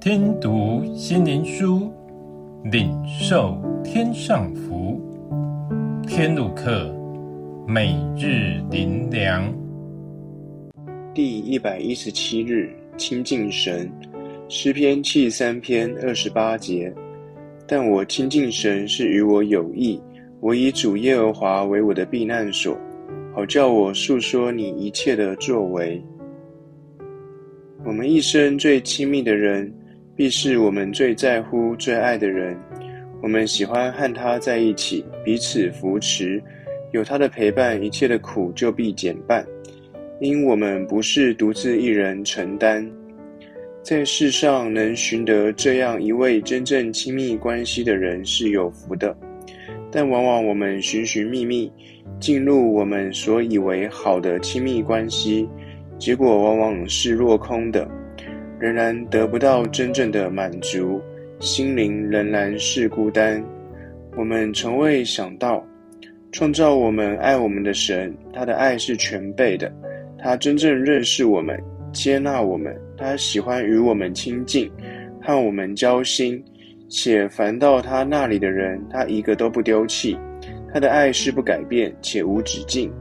[0.00, 1.90] 听读心灵书，
[2.70, 5.00] 领受天上福。
[6.06, 6.94] 天路客，
[7.66, 9.52] 每日灵粮，
[11.12, 13.90] 第一百一十七日，亲近神。
[14.48, 16.94] 诗篇七三篇二十八节。
[17.66, 20.00] 但我亲近神是与我有益，
[20.38, 22.78] 我以主耶和华为我的避难所，
[23.34, 26.00] 好叫我述说你一切的作为。
[27.86, 29.72] 我们一生最亲密的人，
[30.16, 32.58] 必是我们最在乎、最爱的人。
[33.22, 36.42] 我们喜欢和他在一起，彼此扶持，
[36.90, 39.46] 有他的陪伴，一切的苦就必减半。
[40.20, 42.84] 因我们不是独自一人承担。
[43.84, 49.16] 在世上能寻得这样一位真正亲密关系的人是有福的，
[49.92, 51.70] 但往往我们寻寻觅觅，
[52.18, 55.48] 进入我们所以为好的亲密关系，
[55.98, 57.88] 结果往往是落空的，
[58.58, 61.00] 仍然得不到真正的满足，
[61.40, 63.42] 心灵仍然是孤单。
[64.16, 65.64] 我们从未想到，
[66.32, 69.72] 创造我们、爱我们的神，他的爱是全备的，
[70.18, 71.58] 他真正认识我们。
[71.92, 74.70] 接纳我们，他喜欢与我们亲近，
[75.22, 76.42] 和我们交心，
[76.90, 80.18] 且凡到他那里的人，他一个都不丢弃。
[80.74, 82.92] 他的爱是不改变且无止境。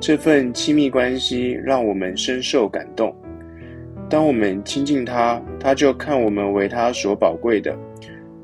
[0.00, 3.14] 这份亲密关系让我们深受感动。
[4.08, 7.78] 当我们亲近他，他就看我们为他所宝贵的。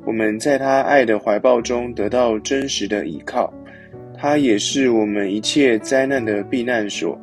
[0.04, 3.52] 我们在他爱的怀抱中得到真实的依靠。
[4.18, 7.18] 他也是我们一切灾难的避难所。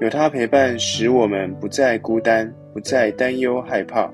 [0.00, 4.12] 有他陪伴，使我们不再孤单，不再担忧害怕。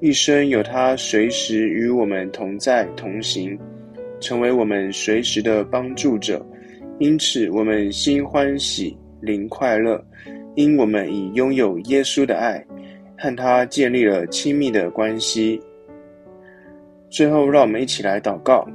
[0.00, 3.58] 一生有他随时与我们同在同行，
[4.20, 6.44] 成为我们随时的帮助者。
[6.98, 10.02] 因此，我们心欢喜，灵快乐，
[10.54, 12.64] 因我们已拥有耶稣的爱，
[13.18, 15.60] 和他建立了亲密的关系。
[17.10, 18.66] 最后，让我们一起来祷告：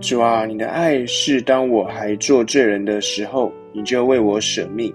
[0.00, 3.52] 主啊，你的爱是当我还做罪人的时候。
[3.70, 4.92] 你就为我舍命，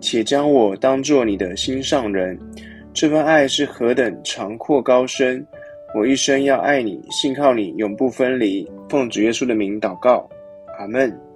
[0.00, 2.38] 且将我当作你的心上人。
[2.92, 5.46] 这份爱是何等长阔高深！
[5.94, 8.68] 我一生要爱你，信靠你，永不分离。
[8.88, 10.28] 奉主耶稣的名祷告，
[10.78, 11.27] 阿门。